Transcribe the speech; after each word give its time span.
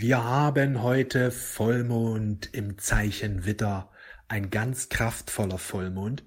Wir 0.00 0.22
haben 0.22 0.80
heute 0.80 1.32
Vollmond 1.32 2.50
im 2.54 2.78
Zeichen 2.78 3.46
Witter, 3.46 3.90
ein 4.28 4.48
ganz 4.48 4.90
kraftvoller 4.90 5.58
Vollmond. 5.58 6.22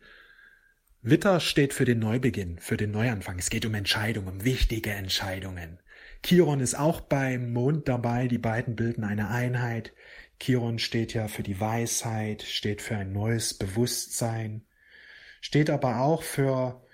Witter 1.02 1.40
steht 1.40 1.74
für 1.74 1.86
den 1.86 2.00
Neubeginn, 2.00 2.60
für 2.60 2.76
den 2.76 2.92
Neuanfang. 2.92 3.40
Es 3.40 3.50
geht 3.50 3.66
um 3.66 3.74
Entscheidungen, 3.74 4.28
um 4.28 4.44
wichtige 4.44 4.92
Entscheidungen. 4.92 5.80
Chiron 6.22 6.60
ist 6.60 6.76
auch 6.76 7.00
beim 7.00 7.54
Mond 7.54 7.88
dabei, 7.88 8.28
die 8.28 8.40
beiden 8.40 8.76
bilden 8.76 9.06
eine 9.06 9.30
Einheit. 9.30 9.94
Chiron 10.42 10.78
steht 10.78 11.14
ja 11.14 11.30
für 11.30 11.44
die 11.44 11.62
Weisheit, 11.62 12.42
steht 12.42 12.82
für 12.82 12.98
ein 12.98 13.14
neues 13.14 13.54
Bewusstsein, 13.54 14.66
steht 15.40 15.70
aber 15.70 16.02
auch 16.02 16.24
für, 16.24 16.86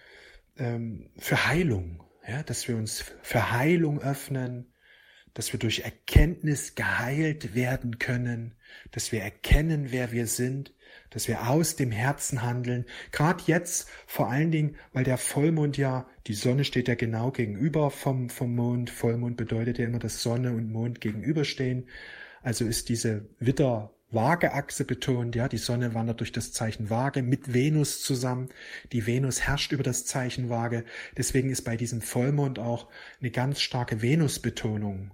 ähm, 0.59 1.09
für 1.17 1.47
Heilung, 1.47 2.03
ja, 2.27 2.43
dass 2.43 2.67
wir 2.67 2.77
uns 2.77 3.03
für 3.23 3.51
Heilung 3.51 3.99
öffnen, 3.99 4.71
dass 5.37 5.53
wir 5.53 5.59
durch 5.59 5.81
Erkenntnis 5.81 6.73
geheilt 6.73 7.53
werden 7.53 7.99
können, 7.99 8.55
dass 8.89 9.11
wir 9.11 9.21
erkennen, 9.21 9.91
wer 9.91 10.11
wir 10.11 10.25
sind, 10.25 10.73
dass 11.11 11.27
wir 11.27 11.47
aus 11.47 11.75
dem 11.75 11.91
Herzen 11.91 12.41
handeln. 12.41 12.85
Gerade 13.11 13.43
jetzt 13.45 13.87
vor 14.07 14.31
allen 14.31 14.49
Dingen, 14.49 14.77
weil 14.93 15.03
der 15.03 15.19
Vollmond 15.19 15.77
ja, 15.77 16.07
die 16.25 16.33
Sonne 16.33 16.63
steht 16.63 16.87
ja 16.87 16.95
genau 16.95 17.29
gegenüber 17.29 17.91
vom, 17.91 18.31
vom 18.31 18.55
Mond. 18.55 18.89
Vollmond 18.89 19.37
bedeutet 19.37 19.77
ja 19.77 19.85
immer, 19.85 19.99
dass 19.99 20.23
Sonne 20.23 20.53
und 20.53 20.71
Mond 20.71 21.01
gegenüberstehen. 21.01 21.87
Also 22.41 22.65
ist 22.65 22.89
diese 22.89 23.29
Witter 23.37 23.93
Waageachse 24.09 24.85
betont, 24.85 25.35
ja, 25.35 25.47
die 25.47 25.57
Sonne 25.57 25.93
wandert 25.93 26.21
durch 26.21 26.31
das 26.31 26.51
Zeichen 26.51 26.89
Waage 26.89 27.21
mit 27.21 27.53
Venus 27.53 28.01
zusammen. 28.01 28.49
Die 28.91 29.05
Venus 29.05 29.41
herrscht 29.41 29.71
über 29.71 29.83
das 29.83 30.03
Zeichen 30.05 30.49
Waage. 30.49 30.83
Deswegen 31.15 31.51
ist 31.51 31.61
bei 31.61 31.77
diesem 31.77 32.01
Vollmond 32.01 32.57
auch 32.57 32.87
eine 33.19 33.29
ganz 33.29 33.61
starke 33.61 34.01
Venusbetonung 34.01 35.11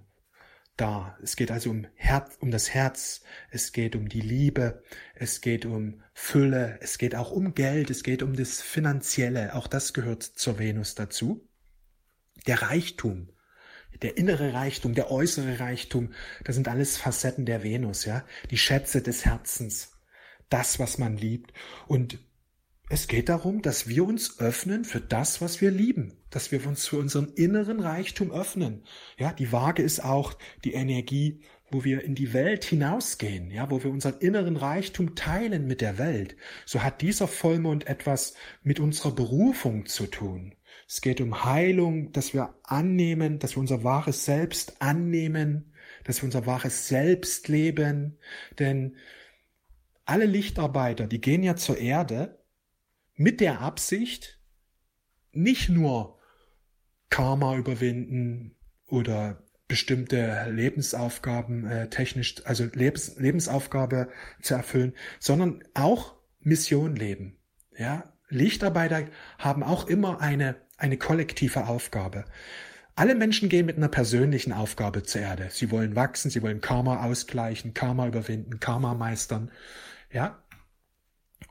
da. 0.76 1.16
Es 1.22 1.36
geht 1.36 1.50
also 1.50 1.70
um 1.70 1.86
Herz, 1.94 2.36
um 2.40 2.50
das 2.50 2.72
Herz. 2.72 3.22
Es 3.50 3.72
geht 3.72 3.96
um 3.96 4.08
die 4.08 4.20
Liebe. 4.20 4.82
Es 5.14 5.40
geht 5.40 5.66
um 5.66 6.02
Fülle. 6.12 6.78
Es 6.80 6.98
geht 6.98 7.14
auch 7.14 7.30
um 7.30 7.54
Geld. 7.54 7.90
Es 7.90 8.02
geht 8.02 8.22
um 8.22 8.34
das 8.34 8.60
Finanzielle. 8.62 9.54
Auch 9.54 9.66
das 9.66 9.92
gehört 9.92 10.22
zur 10.22 10.58
Venus 10.58 10.94
dazu. 10.94 11.48
Der 12.46 12.62
Reichtum. 12.62 13.30
Der 14.02 14.16
innere 14.16 14.52
Reichtum, 14.52 14.94
der 14.94 15.10
äußere 15.10 15.60
Reichtum, 15.60 16.12
das 16.42 16.56
sind 16.56 16.66
alles 16.66 16.96
Facetten 16.96 17.46
der 17.46 17.62
Venus, 17.62 18.04
ja. 18.04 18.26
Die 18.50 18.58
Schätze 18.58 19.02
des 19.02 19.24
Herzens. 19.24 19.92
Das, 20.48 20.80
was 20.80 20.98
man 20.98 21.16
liebt. 21.16 21.52
Und 21.86 22.18
es 22.90 23.08
geht 23.08 23.30
darum, 23.30 23.62
dass 23.62 23.88
wir 23.88 24.04
uns 24.04 24.38
öffnen 24.40 24.84
für 24.84 25.00
das, 25.00 25.40
was 25.40 25.60
wir 25.62 25.70
lieben, 25.70 26.12
dass 26.28 26.52
wir 26.52 26.66
uns 26.66 26.86
für 26.86 26.98
unseren 26.98 27.28
inneren 27.34 27.80
Reichtum 27.80 28.30
öffnen. 28.30 28.84
Ja, 29.18 29.32
die 29.32 29.52
Waage 29.52 29.82
ist 29.82 30.04
auch 30.04 30.34
die 30.64 30.74
Energie, 30.74 31.40
wo 31.70 31.82
wir 31.82 32.04
in 32.04 32.14
die 32.14 32.34
Welt 32.34 32.62
hinausgehen, 32.64 33.50
ja, 33.50 33.70
wo 33.70 33.82
wir 33.82 33.90
unseren 33.90 34.18
inneren 34.18 34.56
Reichtum 34.56 35.14
teilen 35.14 35.66
mit 35.66 35.80
der 35.80 35.96
Welt. 35.96 36.36
So 36.66 36.82
hat 36.82 37.00
dieser 37.00 37.26
Vollmond 37.26 37.86
etwas 37.86 38.34
mit 38.62 38.80
unserer 38.80 39.12
Berufung 39.12 39.86
zu 39.86 40.06
tun. 40.06 40.54
Es 40.86 41.00
geht 41.00 41.22
um 41.22 41.44
Heilung, 41.44 42.12
dass 42.12 42.34
wir 42.34 42.54
annehmen, 42.64 43.38
dass 43.38 43.56
wir 43.56 43.60
unser 43.60 43.82
wahres 43.82 44.26
Selbst 44.26 44.82
annehmen, 44.82 45.72
dass 46.04 46.20
wir 46.20 46.26
unser 46.26 46.44
wahres 46.44 46.86
Selbst 46.86 47.48
leben, 47.48 48.18
denn 48.58 48.96
alle 50.04 50.26
Lichtarbeiter, 50.26 51.06
die 51.06 51.22
gehen 51.22 51.42
ja 51.42 51.56
zur 51.56 51.78
Erde 51.78 52.43
mit 53.16 53.40
der 53.40 53.60
Absicht, 53.60 54.40
nicht 55.32 55.68
nur 55.68 56.18
Karma 57.10 57.56
überwinden 57.56 58.56
oder 58.86 59.42
bestimmte 59.68 60.46
Lebensaufgaben 60.50 61.66
äh, 61.66 61.90
technisch, 61.90 62.44
also 62.44 62.64
Lebens, 62.72 63.16
Lebensaufgabe 63.18 64.08
zu 64.42 64.54
erfüllen, 64.54 64.94
sondern 65.18 65.64
auch 65.74 66.14
Mission 66.40 66.96
leben. 66.96 67.38
Ja, 67.76 68.12
Lichtarbeiter 68.28 69.06
haben 69.38 69.62
auch 69.62 69.86
immer 69.86 70.20
eine 70.20 70.56
eine 70.76 70.96
kollektive 70.96 71.66
Aufgabe. 71.66 72.24
Alle 72.96 73.14
Menschen 73.14 73.48
gehen 73.48 73.66
mit 73.66 73.76
einer 73.76 73.88
persönlichen 73.88 74.52
Aufgabe 74.52 75.02
zur 75.02 75.22
Erde. 75.22 75.48
Sie 75.50 75.70
wollen 75.70 75.96
wachsen, 75.96 76.30
sie 76.30 76.42
wollen 76.42 76.60
Karma 76.60 77.04
ausgleichen, 77.04 77.74
Karma 77.74 78.06
überwinden, 78.06 78.60
Karma 78.60 78.94
meistern. 78.94 79.50
Ja? 80.12 80.42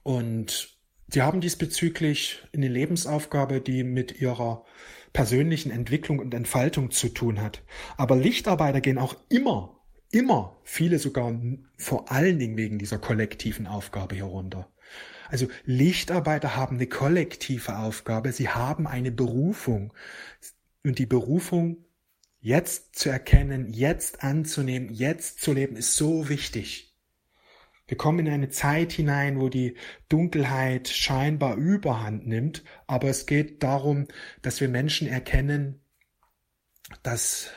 Und 0.04 0.73
Sie 1.14 1.22
haben 1.22 1.42
diesbezüglich 1.42 2.44
eine 2.56 2.68
Lebensaufgabe, 2.68 3.62
die 3.62 3.84
mit 3.84 4.20
ihrer 4.20 4.66
persönlichen 5.14 5.70
Entwicklung 5.70 6.18
und 6.18 6.34
Entfaltung 6.34 6.90
zu 6.90 7.08
tun 7.08 7.40
hat. 7.40 7.62
Aber 7.98 8.16
Lichtarbeiter 8.16 8.82
gehen 8.82 8.98
auch 8.98 9.16
immer, 9.30 9.80
immer, 10.10 10.58
viele 10.64 10.98
sogar 10.98 11.40
vor 11.78 12.12
allen 12.12 12.40
Dingen 12.40 12.58
wegen 12.58 12.80
dieser 12.80 12.98
kollektiven 12.98 13.68
Aufgabe 13.68 14.16
hier 14.16 14.24
runter. 14.24 14.74
Also 15.30 15.50
Lichtarbeiter 15.66 16.56
haben 16.56 16.78
eine 16.78 16.88
kollektive 16.88 17.78
Aufgabe, 17.78 18.32
sie 18.32 18.50
haben 18.50 18.88
eine 18.88 19.12
Berufung. 19.12 19.94
Und 20.84 20.98
die 20.98 21.06
Berufung 21.06 21.86
jetzt 22.40 22.96
zu 22.96 23.10
erkennen, 23.10 23.72
jetzt 23.72 24.24
anzunehmen, 24.24 24.92
jetzt 24.92 25.42
zu 25.42 25.54
leben, 25.54 25.76
ist 25.76 25.96
so 25.96 26.28
wichtig. 26.28 26.93
Wir 27.88 27.98
kommen 27.98 28.20
in 28.20 28.32
eine 28.32 28.50
Zeit 28.50 28.94
hinein, 28.94 29.40
wo 29.40 29.50
die 29.50 29.76
Dunkelheit 30.10 30.88
scheinbar 30.88 31.58
überhand 31.58 32.26
nimmt, 32.26 32.64
aber 32.88 33.10
es 33.10 33.26
geht 33.26 33.62
darum, 33.62 34.08
dass 34.42 34.62
wir 34.62 34.70
Menschen 34.70 35.08
erkennen, 35.08 35.82
dass 37.04 37.52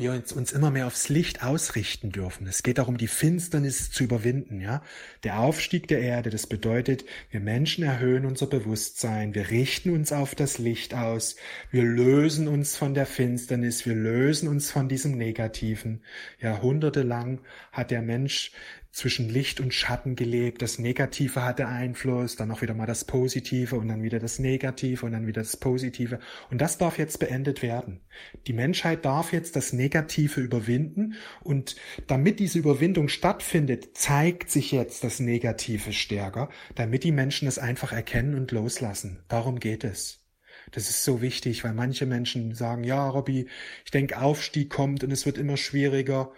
wir 0.00 0.12
uns, 0.12 0.32
uns 0.32 0.52
immer 0.52 0.70
mehr 0.70 0.86
aufs 0.86 1.10
Licht 1.10 1.44
ausrichten 1.44 2.10
dürfen. 2.10 2.46
Es 2.46 2.62
geht 2.62 2.78
darum, 2.78 2.96
die 2.96 3.06
Finsternis 3.06 3.90
zu 3.90 4.04
überwinden, 4.04 4.60
ja. 4.60 4.82
Der 5.24 5.40
Aufstieg 5.40 5.88
der 5.88 6.00
Erde, 6.00 6.30
das 6.30 6.46
bedeutet, 6.46 7.04
wir 7.30 7.40
Menschen 7.40 7.84
erhöhen 7.84 8.24
unser 8.24 8.46
Bewusstsein, 8.46 9.34
wir 9.34 9.50
richten 9.50 9.90
uns 9.90 10.10
auf 10.12 10.34
das 10.34 10.56
Licht 10.56 10.94
aus, 10.94 11.36
wir 11.70 11.82
lösen 11.82 12.48
uns 12.48 12.76
von 12.76 12.94
der 12.94 13.04
Finsternis, 13.04 13.84
wir 13.84 13.94
lösen 13.94 14.48
uns 14.48 14.70
von 14.70 14.88
diesem 14.88 15.18
Negativen. 15.18 16.02
Jahrhundertelang 16.38 17.42
hat 17.70 17.90
der 17.90 18.00
Mensch 18.00 18.52
zwischen 18.92 19.28
Licht 19.28 19.60
und 19.60 19.72
Schatten 19.72 20.16
gelebt. 20.16 20.62
Das 20.62 20.78
Negative 20.78 21.44
hatte 21.44 21.68
Einfluss, 21.68 22.36
dann 22.36 22.50
auch 22.50 22.60
wieder 22.60 22.74
mal 22.74 22.86
das 22.86 23.04
Positive 23.04 23.76
und 23.76 23.88
dann 23.88 24.02
wieder 24.02 24.18
das 24.18 24.38
Negative 24.38 25.06
und 25.06 25.12
dann 25.12 25.26
wieder 25.26 25.42
das 25.42 25.56
Positive. 25.56 26.18
Und 26.50 26.60
das 26.60 26.78
darf 26.78 26.98
jetzt 26.98 27.18
beendet 27.20 27.62
werden. 27.62 28.00
Die 28.46 28.52
Menschheit 28.52 29.04
darf 29.04 29.32
jetzt 29.32 29.54
das 29.54 29.72
Negative 29.72 30.40
überwinden 30.40 31.14
und 31.42 31.76
damit 32.08 32.40
diese 32.40 32.58
Überwindung 32.58 33.08
stattfindet, 33.08 33.96
zeigt 33.96 34.50
sich 34.50 34.72
jetzt 34.72 35.04
das 35.04 35.20
Negative 35.20 35.92
stärker, 35.92 36.50
damit 36.74 37.04
die 37.04 37.12
Menschen 37.12 37.46
es 37.46 37.58
einfach 37.58 37.92
erkennen 37.92 38.34
und 38.34 38.50
loslassen. 38.50 39.22
Darum 39.28 39.60
geht 39.60 39.84
es. 39.84 40.20
Das 40.72 40.88
ist 40.88 41.04
so 41.04 41.20
wichtig, 41.20 41.64
weil 41.64 41.74
manche 41.74 42.06
Menschen 42.06 42.54
sagen, 42.54 42.84
ja, 42.84 43.08
Robby, 43.08 43.48
ich 43.84 43.90
denke, 43.90 44.20
Aufstieg 44.20 44.70
kommt 44.70 45.02
und 45.02 45.10
es 45.10 45.26
wird 45.26 45.38
immer 45.38 45.56
schwieriger 45.56 46.32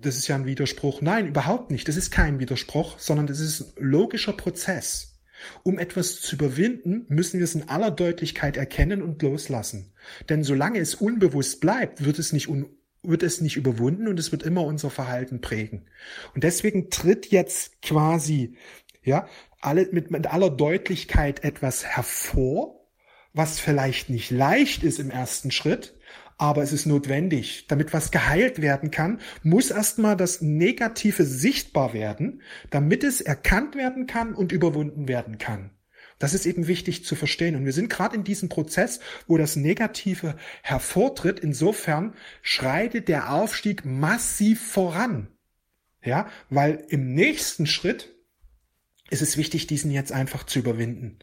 das 0.00 0.16
ist 0.16 0.28
ja 0.28 0.36
ein 0.36 0.46
Widerspruch. 0.46 1.00
Nein, 1.00 1.26
überhaupt 1.26 1.70
nicht. 1.70 1.88
Das 1.88 1.96
ist 1.96 2.10
kein 2.10 2.38
Widerspruch, 2.38 2.98
sondern 2.98 3.26
das 3.26 3.40
ist 3.40 3.78
ein 3.78 3.84
logischer 3.84 4.32
Prozess. 4.32 5.18
Um 5.62 5.78
etwas 5.78 6.20
zu 6.20 6.36
überwinden, 6.36 7.06
müssen 7.08 7.38
wir 7.38 7.44
es 7.44 7.54
in 7.54 7.68
aller 7.68 7.90
Deutlichkeit 7.90 8.56
erkennen 8.56 9.02
und 9.02 9.22
loslassen. 9.22 9.92
Denn 10.28 10.42
solange 10.42 10.80
es 10.80 10.94
unbewusst 10.94 11.60
bleibt, 11.60 12.04
wird 12.04 12.18
es 12.18 12.32
nicht, 12.32 12.48
wird 13.02 13.22
es 13.22 13.40
nicht 13.40 13.56
überwunden 13.56 14.08
und 14.08 14.18
es 14.18 14.32
wird 14.32 14.42
immer 14.42 14.64
unser 14.64 14.90
Verhalten 14.90 15.40
prägen. 15.40 15.86
Und 16.34 16.44
deswegen 16.44 16.90
tritt 16.90 17.26
jetzt 17.26 17.80
quasi, 17.82 18.56
ja, 19.02 19.28
alle, 19.60 19.88
mit, 19.92 20.10
mit 20.10 20.26
aller 20.26 20.50
Deutlichkeit 20.50 21.44
etwas 21.44 21.84
hervor, 21.84 22.86
was 23.32 23.60
vielleicht 23.60 24.10
nicht 24.10 24.30
leicht 24.30 24.82
ist 24.82 24.98
im 24.98 25.10
ersten 25.10 25.50
Schritt, 25.50 25.97
aber 26.38 26.62
es 26.62 26.72
ist 26.72 26.86
notwendig. 26.86 27.66
Damit 27.66 27.92
was 27.92 28.12
geheilt 28.12 28.62
werden 28.62 28.90
kann, 28.90 29.20
muss 29.42 29.70
erstmal 29.70 30.16
das 30.16 30.40
Negative 30.40 31.24
sichtbar 31.24 31.92
werden, 31.92 32.42
damit 32.70 33.04
es 33.04 33.20
erkannt 33.20 33.74
werden 33.74 34.06
kann 34.06 34.34
und 34.34 34.52
überwunden 34.52 35.08
werden 35.08 35.38
kann. 35.38 35.70
Das 36.20 36.34
ist 36.34 36.46
eben 36.46 36.66
wichtig 36.66 37.04
zu 37.04 37.14
verstehen. 37.14 37.56
Und 37.56 37.64
wir 37.64 37.72
sind 37.72 37.90
gerade 37.90 38.16
in 38.16 38.24
diesem 38.24 38.48
Prozess, 38.48 39.00
wo 39.26 39.36
das 39.36 39.56
Negative 39.56 40.36
hervortritt. 40.62 41.40
Insofern 41.40 42.14
schreitet 42.42 43.08
der 43.08 43.32
Aufstieg 43.32 43.84
massiv 43.84 44.60
voran. 44.66 45.28
Ja, 46.02 46.28
weil 46.48 46.84
im 46.88 47.14
nächsten 47.14 47.66
Schritt 47.66 48.14
ist 49.10 49.22
es 49.22 49.36
wichtig, 49.36 49.66
diesen 49.66 49.90
jetzt 49.90 50.12
einfach 50.12 50.44
zu 50.44 50.60
überwinden. 50.60 51.18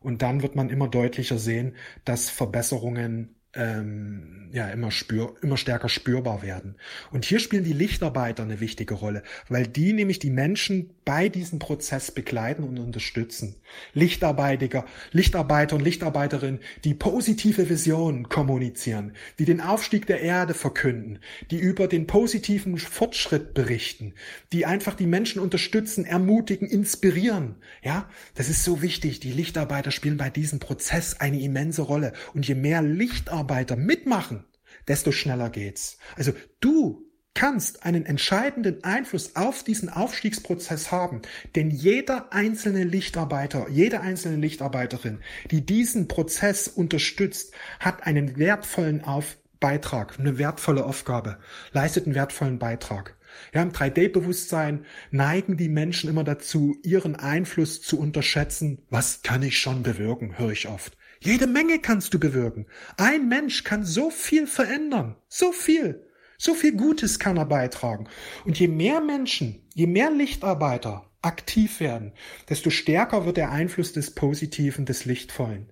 Und 0.00 0.22
dann 0.22 0.42
wird 0.42 0.56
man 0.56 0.70
immer 0.70 0.88
deutlicher 0.88 1.38
sehen, 1.38 1.76
dass 2.04 2.30
Verbesserungen 2.30 3.39
ähm, 3.54 4.48
ja 4.52 4.68
immer 4.68 4.90
spür, 4.90 5.34
immer 5.42 5.56
stärker 5.56 5.88
spürbar 5.88 6.42
werden. 6.42 6.76
Und 7.10 7.24
hier 7.24 7.40
spielen 7.40 7.64
die 7.64 7.72
Lichtarbeiter 7.72 8.42
eine 8.42 8.60
wichtige 8.60 8.94
Rolle, 8.94 9.22
weil 9.48 9.66
die 9.66 9.92
nämlich 9.92 10.18
die 10.18 10.30
Menschen 10.30 10.90
bei 11.04 11.28
diesem 11.28 11.58
Prozess 11.58 12.10
begleiten 12.10 12.62
und 12.62 12.78
unterstützen. 12.78 13.56
Lichtarbeiter, 13.92 14.84
Lichtarbeiter 15.12 15.76
und 15.76 15.82
Lichtarbeiterinnen, 15.82 16.60
die 16.84 16.94
positive 16.94 17.68
Visionen 17.68 18.28
kommunizieren, 18.28 19.12
die 19.38 19.44
den 19.44 19.60
Aufstieg 19.60 20.06
der 20.06 20.20
Erde 20.20 20.54
verkünden, 20.54 21.18
die 21.50 21.58
über 21.58 21.88
den 21.88 22.06
positiven 22.06 22.78
Fortschritt 22.78 23.54
berichten, 23.54 24.14
die 24.52 24.66
einfach 24.66 24.94
die 24.94 25.06
Menschen 25.06 25.40
unterstützen, 25.40 26.04
ermutigen, 26.04 26.68
inspirieren. 26.68 27.56
Ja, 27.82 28.08
das 28.34 28.48
ist 28.48 28.64
so 28.64 28.82
wichtig. 28.82 29.20
Die 29.20 29.32
Lichtarbeiter 29.32 29.90
spielen 29.90 30.16
bei 30.16 30.30
diesem 30.30 30.60
Prozess 30.60 31.18
eine 31.18 31.40
immense 31.40 31.82
Rolle. 31.82 32.12
Und 32.34 32.46
je 32.46 32.54
mehr 32.54 32.82
Lichtarbeiter 32.82 33.39
mitmachen, 33.76 34.44
desto 34.88 35.12
schneller 35.12 35.50
geht's. 35.50 35.98
Also 36.16 36.32
du 36.60 37.10
kannst 37.34 37.84
einen 37.84 38.06
entscheidenden 38.06 38.82
Einfluss 38.84 39.36
auf 39.36 39.62
diesen 39.62 39.88
Aufstiegsprozess 39.88 40.90
haben, 40.90 41.22
denn 41.54 41.70
jeder 41.70 42.32
einzelne 42.32 42.84
Lichtarbeiter, 42.84 43.68
jede 43.68 44.00
einzelne 44.00 44.36
Lichtarbeiterin, 44.36 45.20
die 45.50 45.64
diesen 45.64 46.08
Prozess 46.08 46.68
unterstützt, 46.68 47.54
hat 47.78 48.06
einen 48.06 48.36
wertvollen 48.36 49.04
auf 49.04 49.38
Beitrag, 49.60 50.18
eine 50.18 50.38
wertvolle 50.38 50.84
Aufgabe, 50.84 51.38
leistet 51.72 52.06
einen 52.06 52.14
wertvollen 52.14 52.58
Beitrag. 52.58 53.16
Ja, 53.54 53.62
im 53.62 53.70
3D-Bewusstsein 53.70 54.84
neigen 55.10 55.56
die 55.56 55.68
Menschen 55.68 56.10
immer 56.10 56.24
dazu, 56.24 56.76
ihren 56.82 57.14
Einfluss 57.14 57.80
zu 57.80 57.98
unterschätzen. 57.98 58.82
Was 58.90 59.22
kann 59.22 59.42
ich 59.42 59.58
schon 59.58 59.82
bewirken, 59.82 60.38
höre 60.38 60.50
ich 60.50 60.66
oft. 60.66 60.96
Jede 61.22 61.46
Menge 61.46 61.80
kannst 61.80 62.14
du 62.14 62.18
bewirken. 62.18 62.66
Ein 62.96 63.28
Mensch 63.28 63.62
kann 63.62 63.84
so 63.84 64.10
viel 64.10 64.46
verändern. 64.46 65.16
So 65.28 65.52
viel. 65.52 66.06
So 66.38 66.54
viel 66.54 66.74
Gutes 66.74 67.18
kann 67.18 67.36
er 67.36 67.44
beitragen. 67.44 68.08
Und 68.46 68.58
je 68.58 68.68
mehr 68.68 69.02
Menschen, 69.02 69.68
je 69.74 69.86
mehr 69.86 70.10
Lichtarbeiter 70.10 71.10
aktiv 71.20 71.80
werden, 71.80 72.12
desto 72.48 72.70
stärker 72.70 73.26
wird 73.26 73.36
der 73.36 73.50
Einfluss 73.50 73.92
des 73.92 74.14
Positiven, 74.14 74.86
des 74.86 75.04
Lichtvollen. 75.04 75.70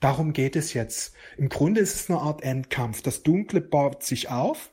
Darum 0.00 0.32
geht 0.32 0.56
es 0.56 0.72
jetzt. 0.72 1.14
Im 1.36 1.50
Grunde 1.50 1.82
ist 1.82 1.94
es 1.94 2.08
eine 2.08 2.20
Art 2.20 2.42
Endkampf. 2.42 3.02
Das 3.02 3.22
Dunkle 3.22 3.60
baut 3.60 4.02
sich 4.02 4.30
auf, 4.30 4.72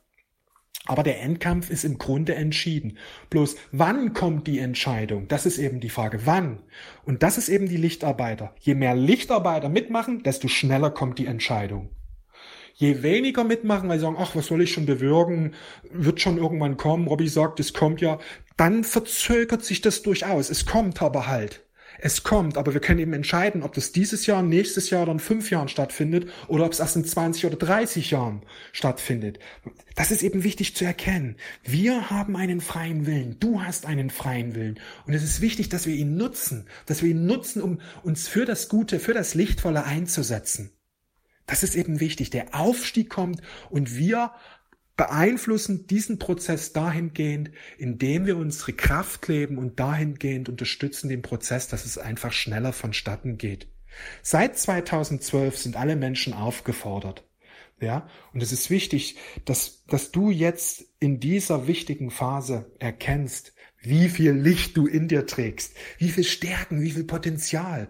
aber 0.86 1.04
der 1.04 1.22
Endkampf 1.22 1.70
ist 1.70 1.84
im 1.84 1.98
Grunde 1.98 2.36
entschieden. 2.36 2.98
Bloß 3.30 3.56
wann 3.72 4.14
kommt 4.14 4.48
die 4.48 4.60
Entscheidung? 4.60 5.28
Das 5.28 5.46
ist 5.46 5.58
eben 5.58 5.80
die 5.80 5.90
Frage. 5.90 6.26
Wann? 6.26 6.60
Und 7.06 7.24
das 7.24 7.38
ist 7.38 7.50
eben 7.50 7.68
die 7.68 7.78
Lichtarbeiter. 7.78 8.54
Je 8.60 8.76
mehr 8.76 8.96
Lichtarbeiter 8.96 9.70
mitmachen, 9.70 10.24
desto 10.24 10.48
schneller 10.48 10.90
kommt 10.90 11.20
die 11.20 11.26
Entscheidung. 11.26 11.90
Je 12.74 13.02
weniger 13.02 13.44
mitmachen, 13.44 13.90
weil 13.90 13.98
sie 13.98 14.04
sagen, 14.04 14.18
ach, 14.20 14.36
was 14.36 14.48
soll 14.48 14.62
ich 14.62 14.72
schon 14.72 14.86
bewirken, 14.86 15.56
wird 15.92 16.22
schon 16.22 16.38
irgendwann 16.38 16.78
kommen, 16.78 17.08
Robby 17.08 17.28
sagt, 17.28 17.60
es 17.60 17.74
kommt 17.74 18.02
ja, 18.02 18.20
dann 18.56 18.84
verzögert 18.84 19.66
sich 19.66 19.82
das 19.82 20.04
durchaus. 20.04 20.50
Es 20.50 20.66
kommt 20.66 21.02
aber 21.02 21.28
halt. 21.28 21.67
Es 22.00 22.24
kommt, 22.24 22.58
aber 22.58 22.74
wir 22.74 22.82
können 22.82 23.00
eben 23.00 23.14
entscheiden, 23.14 23.64
ob 23.64 23.74
das 23.74 23.92
dieses 23.92 24.26
Jahr, 24.26 24.44
nächstes 24.44 24.90
Jahr 24.90 25.04
oder 25.04 25.14
in 25.14 25.20
fünf 25.20 25.50
Jahren 25.50 25.68
stattfindet 25.68 26.30
oder 26.48 26.66
ob 26.66 26.74
es 26.74 26.80
erst 26.80 26.96
in 26.96 27.06
20 27.06 27.46
oder 27.46 27.58
30 27.58 28.12
Jahren 28.12 28.44
stattfindet. 28.72 29.40
Das 29.96 30.12
ist 30.12 30.22
eben 30.22 30.44
wichtig 30.44 30.76
zu 30.76 30.86
erkennen. 30.86 31.38
Wir 31.64 32.10
haben 32.10 32.36
einen 32.36 32.62
freien 32.62 33.06
Willen. 33.08 33.40
Du 33.40 33.64
hast 33.64 33.86
einen 33.86 34.10
freien 34.10 34.54
Willen. 34.54 34.80
Und 35.06 35.14
es 35.14 35.24
ist 35.24 35.42
wichtig, 35.42 35.70
dass 35.70 35.88
wir 35.88 35.96
ihn 35.96 36.18
nutzen, 36.18 36.68
dass 36.86 37.02
wir 37.02 37.10
ihn 37.10 37.26
nutzen, 37.26 37.62
um 37.62 37.80
uns 38.04 38.28
für 38.28 38.46
das 38.46 38.70
Gute, 38.70 39.00
für 39.00 39.14
das 39.14 39.34
Lichtvolle 39.34 39.84
einzusetzen. 39.84 40.72
Das 41.48 41.64
ist 41.64 41.76
eben 41.76 42.00
wichtig. 42.02 42.30
Der 42.30 42.54
Aufstieg 42.54 43.10
kommt 43.10 43.42
und 43.70 43.96
wir 43.98 44.32
beeinflussen 44.98 45.86
diesen 45.86 46.18
Prozess 46.18 46.74
dahingehend, 46.74 47.52
indem 47.78 48.26
wir 48.26 48.36
unsere 48.36 48.74
Kraft 48.74 49.28
leben 49.28 49.58
und 49.58 49.80
dahingehend 49.80 50.50
unterstützen 50.50 51.08
den 51.08 51.22
Prozess, 51.22 51.68
dass 51.68 51.86
es 51.86 52.00
einfach 52.00 52.34
schneller 52.34 52.74
vonstatten 52.74 53.38
geht. 53.38 53.68
Seit 54.22 54.58
2012 54.58 55.58
sind 55.58 55.76
alle 55.76 55.96
Menschen 55.96 56.34
aufgefordert. 56.34 57.24
Ja, 57.80 58.10
und 58.34 58.42
es 58.42 58.52
ist 58.52 58.72
wichtig, 58.72 59.18
dass, 59.46 59.86
dass 59.86 60.12
du 60.12 60.32
jetzt 60.32 60.86
in 61.00 61.20
dieser 61.20 61.68
wichtigen 61.68 62.10
Phase 62.10 62.72
erkennst, 62.80 63.54
wie 63.82 64.10
viel 64.10 64.32
Licht 64.32 64.76
du 64.76 64.88
in 64.88 65.08
dir 65.08 65.28
trägst, 65.28 65.76
wie 66.00 66.10
viel 66.10 66.24
Stärken, 66.24 66.82
wie 66.82 66.90
viel 66.90 67.04
Potenzial. 67.04 67.88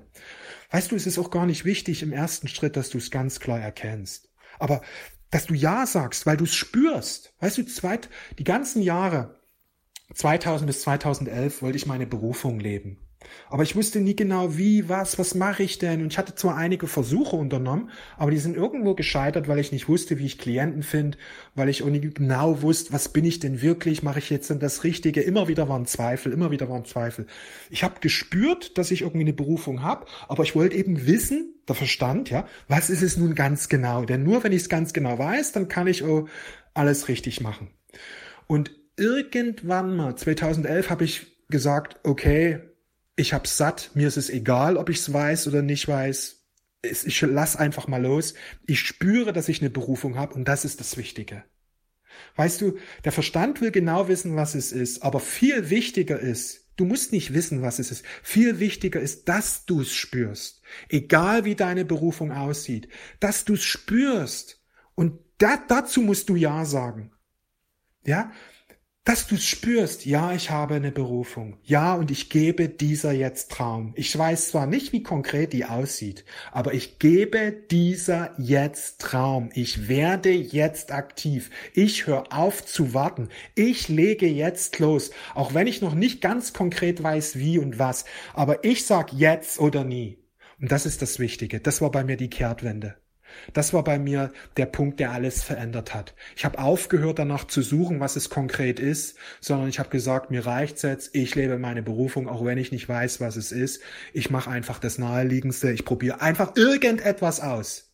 Weißt 0.72 0.92
du, 0.92 0.98
es 0.98 1.08
ist 1.08 1.18
auch 1.18 1.32
gar 1.32 1.46
nicht 1.46 1.64
wichtig 1.64 2.04
im 2.04 2.12
ersten 2.12 2.50
Schritt, 2.50 2.76
dass 2.76 2.90
du 2.90 2.98
es 2.98 3.12
ganz 3.12 3.40
klar 3.40 3.62
erkennst. 3.62 4.30
Aber 4.60 4.82
dass 5.30 5.46
du 5.46 5.54
Ja 5.54 5.86
sagst, 5.86 6.26
weil 6.26 6.38
du 6.38 6.46
es 6.46 6.56
spürst. 6.56 7.34
Weißt 7.40 7.58
du, 7.58 7.66
zweit, 7.66 8.10
die 8.40 8.44
ganzen 8.44 8.82
Jahre, 8.82 9.42
2000 10.14 10.68
bis 10.68 10.82
2011, 10.82 11.62
wollte 11.62 11.78
ich 11.78 11.86
meine 11.86 12.08
Berufung 12.08 12.60
leben. 12.60 13.07
Aber 13.50 13.64
ich 13.64 13.76
wusste 13.76 14.00
nie 14.00 14.16
genau 14.16 14.58
wie, 14.58 14.90
was, 14.90 15.18
was 15.18 15.34
mache 15.34 15.64
ich 15.64 15.80
denn? 15.80 16.02
Und 16.02 16.12
ich 16.12 16.18
hatte 16.18 16.36
zwar 16.36 16.56
einige 16.56 16.88
Versuche 16.88 17.36
unternommen, 17.36 17.90
aber 18.18 18.32
die 18.32 18.38
sind 18.38 18.56
irgendwo 18.56 18.94
gescheitert, 18.94 19.48
weil 19.48 19.60
ich 19.60 19.72
nicht 19.72 19.88
wusste, 19.88 20.20
wie 20.20 20.26
ich 20.26 20.38
Klienten 20.38 20.84
finde, 20.84 21.18
weil 21.56 21.70
ich 21.70 21.84
auch 21.84 21.90
nicht 21.90 22.16
genau 22.16 22.62
wusste, 22.62 22.94
was 22.94 23.10
bin 23.10 23.26
ich 23.26 23.40
denn 23.40 23.62
wirklich, 23.62 24.04
mache 24.04 24.20
ich 24.20 24.30
jetzt 24.30 24.50
denn 24.50 24.60
das 24.60 24.84
Richtige? 24.84 25.22
Immer 25.22 25.48
wieder 25.48 25.70
waren 25.70 25.86
Zweifel, 25.86 26.32
immer 26.32 26.52
wieder 26.52 26.70
waren 26.70 26.86
Zweifel. 26.86 27.26
Ich 27.70 27.84
habe 27.84 28.00
gespürt, 28.02 28.78
dass 28.78 28.92
ich 28.92 29.02
irgendwie 29.02 29.22
eine 29.22 29.34
Berufung 29.34 29.82
habe, 29.82 30.06
aber 30.28 30.44
ich 30.44 30.56
wollte 30.56 30.76
eben 30.76 31.08
wissen, 31.08 31.54
der 31.68 31.76
Verstand, 31.76 32.30
ja, 32.30 32.48
was 32.68 32.90
ist 32.90 33.02
es 33.02 33.18
nun 33.18 33.36
ganz 33.36 33.68
genau? 33.70 34.06
Denn 34.06 34.24
nur 34.24 34.44
wenn 34.44 34.52
ich 34.52 34.62
es 34.64 34.70
ganz 34.70 34.94
genau 34.94 35.18
weiß, 35.18 35.52
dann 35.52 35.68
kann 35.68 35.88
ich 35.88 36.04
auch 36.04 36.28
alles 36.74 37.08
richtig 37.08 37.42
machen. 37.42 37.70
Und 38.46 38.72
irgendwann 38.96 39.96
mal, 39.96 40.16
2011, 40.16 40.90
habe 40.90 41.04
ich 41.04 41.28
gesagt, 41.50 42.00
okay, 42.04 42.60
ich 43.18 43.34
hab's 43.34 43.58
satt, 43.58 43.92
mir 43.96 44.08
ist 44.08 44.16
es 44.16 44.30
egal, 44.30 44.78
ob 44.78 44.90
ich's 44.90 45.12
weiß 45.12 45.48
oder 45.48 45.62
nicht 45.62 45.88
weiß. 45.88 46.46
Ich 46.84 47.20
lass 47.22 47.56
einfach 47.56 47.88
mal 47.88 48.02
los. 48.02 48.36
Ich 48.66 48.80
spüre, 48.80 49.34
dass 49.34 49.50
ich 49.50 49.60
eine 49.60 49.72
Berufung 49.72 50.16
habe 50.16 50.36
und 50.36 50.48
das 50.48 50.64
ist 50.64 50.80
das 50.80 50.96
Wichtige. 50.96 51.44
Weißt 52.36 52.62
du, 52.62 52.78
der 53.04 53.12
Verstand 53.12 53.60
will 53.60 53.72
genau 53.72 54.08
wissen, 54.08 54.36
was 54.36 54.56
es 54.56 54.72
ist, 54.72 55.04
aber 55.04 55.20
viel 55.20 55.70
wichtiger 55.70 56.20
ist, 56.20 56.68
du 56.78 56.86
musst 56.86 57.12
nicht 57.12 57.34
wissen, 57.34 57.62
was 57.64 57.80
es 57.80 57.92
ist. 57.92 58.06
Viel 58.24 58.60
wichtiger 58.60 59.02
ist, 59.02 59.28
dass 59.28 59.66
du 59.66 59.82
es 59.82 59.94
spürst. 59.94 60.62
Egal 60.88 61.44
wie 61.44 61.56
deine 61.56 61.86
Berufung 61.86 62.32
aussieht, 62.32 62.88
dass 63.20 63.46
du 63.46 63.56
es 63.56 63.64
spürst. 63.64 64.64
Und 64.94 65.20
da, 65.40 65.58
dazu 65.68 66.02
musst 66.02 66.30
du 66.30 66.36
Ja 66.36 66.66
sagen. 66.66 67.12
Ja? 68.06 68.32
Dass 69.08 69.26
du 69.26 69.38
spürst, 69.38 70.06
ja, 70.06 70.34
ich 70.34 70.50
habe 70.50 70.76
eine 70.76 70.92
Berufung, 70.92 71.56
ja, 71.64 71.94
und 71.94 72.12
ich 72.12 72.30
gebe 72.30 72.68
dieser 72.68 73.14
jetzt 73.14 73.50
Traum. 73.50 73.94
Ich 73.96 74.16
weiß 74.18 74.50
zwar 74.50 74.68
nicht, 74.68 74.92
wie 74.92 75.02
konkret 75.02 75.54
die 75.54 75.64
aussieht, 75.64 76.26
aber 76.52 76.74
ich 76.74 77.00
gebe 77.00 77.54
dieser 77.54 78.34
jetzt 78.38 79.00
Traum. 79.00 79.50
Ich 79.54 79.88
werde 79.88 80.32
jetzt 80.32 80.92
aktiv. 80.92 81.52
Ich 81.74 82.06
höre 82.06 82.34
auf 82.34 82.66
zu 82.66 82.94
warten. 82.94 83.30
Ich 83.56 83.88
lege 83.88 84.28
jetzt 84.28 84.78
los, 84.80 85.12
auch 85.36 85.54
wenn 85.54 85.68
ich 85.68 85.82
noch 85.82 85.96
nicht 85.96 86.20
ganz 86.20 86.52
konkret 86.52 87.02
weiß, 87.02 87.40
wie 87.40 87.60
und 87.60 87.80
was, 87.80 88.04
aber 88.34 88.66
ich 88.66 88.86
sag 88.86 89.14
jetzt 89.14 89.58
oder 89.58 89.86
nie. 89.86 90.18
Und 90.60 90.70
das 90.70 90.86
ist 90.86 91.02
das 91.02 91.18
Wichtige. 91.18 91.62
Das 91.62 91.80
war 91.80 91.92
bei 91.92 92.04
mir 92.04 92.18
die 92.18 92.30
Kehrtwende. 92.30 92.98
Das 93.54 93.74
war 93.74 93.84
bei 93.84 94.00
mir 94.00 94.32
der 94.58 94.66
Punkt, 94.66 95.00
der 95.00 95.12
alles 95.12 95.44
verändert 95.44 95.94
hat. 95.94 96.16
Ich 96.36 96.46
habe 96.46 96.60
aufgehört 96.60 97.20
danach 97.20 97.46
zu 97.46 97.62
suchen, 97.62 98.00
was 98.00 98.16
es 98.16 98.30
konkret 98.30 98.80
ist, 98.80 99.18
sondern 99.42 99.70
ich 99.70 99.80
habe 99.80 99.90
gesagt, 99.90 100.32
mir 100.32 100.46
reicht's 100.46 100.82
jetzt, 100.82 101.16
ich 101.16 101.36
lebe 101.36 101.58
meine 101.58 101.84
Berufung, 101.84 102.28
auch 102.28 102.44
wenn 102.46 102.58
ich 102.58 102.72
nicht 102.72 102.88
weiß, 102.88 103.22
was 103.22 103.36
es 103.36 103.52
ist. 103.52 103.82
Ich 104.14 104.30
mache 104.30 104.50
einfach 104.50 104.80
das 104.80 104.98
Naheliegendste, 104.98 105.72
ich 105.72 105.86
probiere 105.86 106.22
einfach 106.22 106.56
irgendetwas 106.56 107.40
aus. 107.40 107.88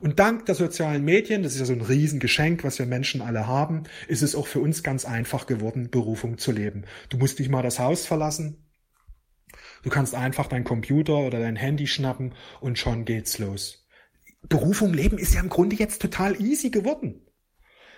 Und 0.00 0.18
dank 0.18 0.46
der 0.46 0.54
sozialen 0.54 1.04
Medien, 1.04 1.42
das 1.42 1.54
ist 1.54 1.60
ja 1.60 1.66
so 1.66 1.72
ein 1.72 1.80
Riesengeschenk, 1.80 2.64
was 2.64 2.78
wir 2.78 2.86
Menschen 2.86 3.22
alle 3.22 3.46
haben, 3.46 3.84
ist 4.08 4.22
es 4.22 4.34
auch 4.34 4.46
für 4.46 4.60
uns 4.60 4.82
ganz 4.82 5.04
einfach 5.04 5.46
geworden, 5.46 5.90
Berufung 5.90 6.36
zu 6.38 6.52
leben. 6.52 6.84
Du 7.08 7.16
musst 7.16 7.38
nicht 7.38 7.50
mal 7.50 7.62
das 7.62 7.78
Haus 7.78 8.04
verlassen. 8.04 8.64
Du 9.82 9.90
kannst 9.90 10.14
einfach 10.14 10.46
dein 10.46 10.64
Computer 10.64 11.18
oder 11.18 11.38
dein 11.40 11.56
Handy 11.56 11.86
schnappen 11.86 12.34
und 12.60 12.78
schon 12.78 13.04
geht's 13.04 13.38
los. 13.38 13.83
Berufung 14.48 14.92
leben 14.92 15.18
ist 15.18 15.34
ja 15.34 15.40
im 15.40 15.48
Grunde 15.48 15.76
jetzt 15.76 16.02
total 16.02 16.40
easy 16.40 16.70
geworden. 16.70 17.20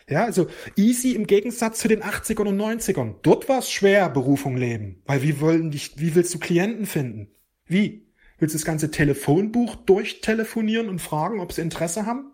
Ja, 0.09 0.25
also 0.25 0.49
easy 0.77 1.13
im 1.13 1.27
Gegensatz 1.27 1.81
zu 1.81 1.89
den 1.89 2.03
80ern 2.03 2.49
und 2.49 2.61
90ern. 2.61 3.17
Dort 3.23 3.49
war 3.49 3.59
es 3.59 3.71
schwer, 3.71 4.09
Berufung 4.09 4.57
leben. 4.57 5.03
Weil 5.05 5.23
wie 5.23 5.41
wollen 5.41 5.73
dich, 5.73 5.99
wie 5.99 6.15
willst 6.15 6.33
du 6.33 6.39
Klienten 6.39 6.87
finden? 6.87 7.29
Wie? 7.67 8.07
Willst 8.39 8.55
du 8.55 8.59
das 8.59 8.65
ganze 8.65 8.91
Telefonbuch 8.91 9.75
durchtelefonieren 9.75 10.89
und 10.89 11.01
fragen, 11.01 11.41
ob 11.41 11.53
sie 11.53 11.63
Interesse 11.63 12.07
haben? 12.07 12.33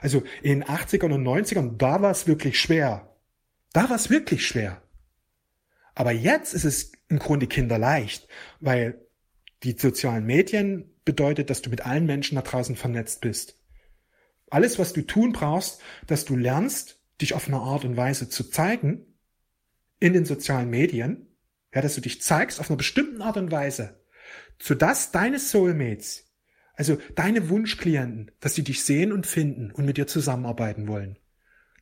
Also 0.00 0.22
in 0.42 0.60
den 0.60 0.64
80ern 0.64 1.12
und 1.12 1.24
90ern, 1.24 1.76
da 1.76 2.00
war 2.00 2.10
es 2.10 2.26
wirklich 2.26 2.60
schwer. 2.60 3.16
Da 3.72 3.88
war 3.88 3.96
es 3.96 4.10
wirklich 4.10 4.46
schwer. 4.46 4.82
Aber 5.94 6.12
jetzt 6.12 6.54
ist 6.54 6.64
es 6.64 6.92
im 7.08 7.18
Grunde 7.18 7.46
kinderleicht, 7.46 8.28
weil 8.60 9.04
die 9.62 9.76
sozialen 9.76 10.24
Medien 10.24 10.94
bedeutet, 11.10 11.50
dass 11.50 11.60
du 11.60 11.70
mit 11.70 11.84
allen 11.84 12.06
Menschen 12.06 12.36
da 12.36 12.42
draußen 12.42 12.76
vernetzt 12.76 13.20
bist. 13.20 13.58
Alles, 14.48 14.78
was 14.78 14.92
du 14.92 15.02
tun 15.02 15.32
brauchst, 15.32 15.80
dass 16.06 16.24
du 16.24 16.36
lernst, 16.36 17.02
dich 17.20 17.34
auf 17.34 17.48
eine 17.48 17.58
Art 17.58 17.84
und 17.84 17.96
Weise 17.96 18.28
zu 18.28 18.44
zeigen 18.44 19.18
in 19.98 20.12
den 20.12 20.24
sozialen 20.24 20.70
Medien, 20.70 21.26
ja, 21.74 21.82
dass 21.82 21.96
du 21.96 22.00
dich 22.00 22.22
zeigst 22.22 22.60
auf 22.60 22.70
einer 22.70 22.76
bestimmten 22.76 23.22
Art 23.22 23.36
und 23.36 23.50
Weise, 23.50 24.00
sodass 24.60 25.10
deine 25.10 25.40
Soulmates, 25.40 26.32
also 26.74 26.96
deine 27.16 27.48
Wunschklienten, 27.48 28.30
dass 28.38 28.54
sie 28.54 28.62
dich 28.62 28.84
sehen 28.84 29.10
und 29.10 29.26
finden 29.26 29.72
und 29.72 29.86
mit 29.86 29.96
dir 29.96 30.06
zusammenarbeiten 30.06 30.86
wollen. 30.86 31.18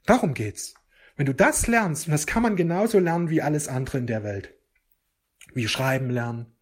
Darum 0.06 0.32
geht's. 0.32 0.72
Wenn 1.16 1.26
du 1.26 1.34
das 1.34 1.66
lernst, 1.66 2.06
und 2.06 2.12
das 2.12 2.26
kann 2.26 2.42
man 2.42 2.56
genauso 2.56 2.98
lernen 2.98 3.28
wie 3.28 3.42
alles 3.42 3.68
andere 3.68 3.98
in 3.98 4.06
der 4.06 4.24
Welt, 4.24 4.54
wie 5.52 5.68
schreiben 5.68 6.08
lernen, 6.08 6.57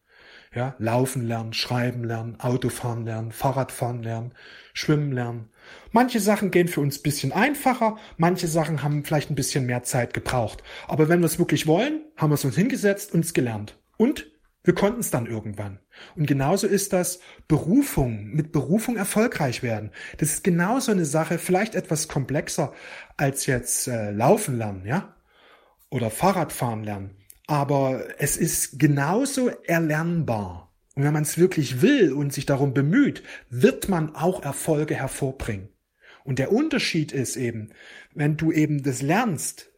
ja, 0.56 0.75
laufen 0.78 1.26
lernen, 1.28 1.52
schreiben 1.52 2.02
lernen, 2.02 2.40
Autofahren 2.40 3.04
lernen, 3.04 3.30
Fahrradfahren 3.30 4.02
lernen, 4.02 4.32
schwimmen 4.72 5.12
lernen. 5.12 5.50
Manche 5.92 6.18
Sachen 6.18 6.50
gehen 6.50 6.66
für 6.66 6.80
uns 6.80 7.02
bisschen 7.02 7.32
einfacher, 7.32 7.96
manche 8.16 8.48
Sachen 8.48 8.82
haben 8.82 9.04
vielleicht 9.04 9.30
ein 9.30 9.34
bisschen 9.36 9.66
mehr 9.66 9.82
Zeit 9.82 10.14
gebraucht. 10.14 10.62
Aber 10.88 11.08
wenn 11.08 11.20
wir 11.20 11.26
es 11.26 11.38
wirklich 11.38 11.66
wollen, 11.66 12.00
haben 12.16 12.30
wir 12.30 12.34
es 12.34 12.44
uns 12.44 12.56
hingesetzt 12.56 13.12
und 13.12 13.25
es 13.25 13.34
gelernt. 13.34 13.78
Und 13.98 14.26
wir 14.64 14.75
konnten 14.75 15.00
es 15.00 15.10
dann 15.10 15.26
irgendwann. 15.26 15.78
Und 16.16 16.26
genauso 16.26 16.66
ist 16.66 16.92
das 16.92 17.20
Berufung, 17.46 18.30
mit 18.32 18.50
Berufung 18.50 18.96
erfolgreich 18.96 19.62
werden. 19.62 19.92
Das 20.18 20.30
ist 20.30 20.42
genauso 20.42 20.90
eine 20.90 21.04
Sache, 21.04 21.38
vielleicht 21.38 21.75
etwas 21.75 22.08
komplexer 22.08 22.72
als 23.16 23.46
jetzt 23.46 23.86
äh, 23.86 24.10
laufen 24.10 24.58
lernen, 24.58 24.84
ja? 24.86 25.14
Oder 25.88 26.10
Fahrradfahren 26.10 26.82
lernen. 26.82 27.25
Aber 27.46 28.04
es 28.18 28.36
ist 28.36 28.78
genauso 28.78 29.48
erlernbar. 29.48 30.72
Und 30.94 31.04
wenn 31.04 31.12
man 31.12 31.22
es 31.22 31.38
wirklich 31.38 31.82
will 31.82 32.12
und 32.12 32.32
sich 32.32 32.46
darum 32.46 32.74
bemüht, 32.74 33.22
wird 33.50 33.88
man 33.88 34.14
auch 34.14 34.42
Erfolge 34.42 34.94
hervorbringen. 34.94 35.68
Und 36.24 36.38
der 36.38 36.50
Unterschied 36.50 37.12
ist 37.12 37.36
eben, 37.36 37.70
wenn 38.14 38.36
du 38.36 38.50
eben 38.50 38.82
das 38.82 39.02
lernst, 39.02 39.70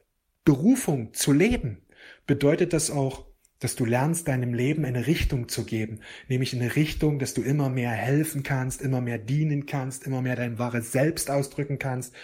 Berufung 0.44 1.12
zu 1.12 1.32
leben, 1.32 1.82
bedeutet 2.26 2.72
das 2.72 2.90
auch, 2.90 3.26
dass 3.58 3.74
du 3.74 3.84
lernst, 3.84 4.28
deinem 4.28 4.54
Leben 4.54 4.84
eine 4.84 5.06
Richtung 5.06 5.48
zu 5.48 5.64
geben, 5.64 6.00
nämlich 6.28 6.54
eine 6.54 6.76
Richtung, 6.76 7.18
dass 7.18 7.34
du 7.34 7.42
immer 7.42 7.68
mehr 7.68 7.90
helfen 7.90 8.42
kannst, 8.44 8.80
immer 8.80 9.00
mehr 9.00 9.18
dienen 9.18 9.66
kannst, 9.66 10.06
immer 10.06 10.22
mehr 10.22 10.36
dein 10.36 10.58
wahres 10.58 10.92
Selbst 10.92 11.30
ausdrücken 11.30 11.78
kannst, 11.78 12.14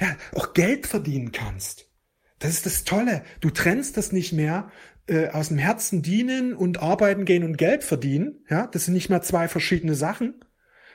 ja, 0.00 0.16
auch 0.32 0.54
Geld 0.54 0.86
verdienen 0.86 1.32
kannst. 1.32 1.85
Das 2.38 2.50
ist 2.50 2.66
das 2.66 2.84
Tolle. 2.84 3.22
Du 3.40 3.50
trennst 3.50 3.96
das 3.96 4.12
nicht 4.12 4.32
mehr 4.32 4.70
äh, 5.08 5.28
aus 5.28 5.48
dem 5.48 5.58
Herzen 5.58 6.02
dienen 6.02 6.54
und 6.54 6.82
arbeiten 6.82 7.24
gehen 7.24 7.44
und 7.44 7.56
Geld 7.56 7.84
verdienen. 7.84 8.44
Ja, 8.50 8.66
das 8.66 8.84
sind 8.84 8.94
nicht 8.94 9.08
mehr 9.08 9.22
zwei 9.22 9.48
verschiedene 9.48 9.94
Sachen. 9.94 10.34